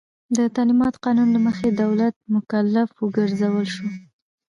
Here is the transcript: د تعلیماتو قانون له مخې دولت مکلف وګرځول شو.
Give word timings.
د 0.37 0.39
تعلیماتو 0.55 1.01
قانون 1.05 1.27
له 1.35 1.39
مخې 1.47 1.67
دولت 1.83 2.15
مکلف 2.35 2.89
وګرځول 3.01 3.67
شو. 3.73 3.87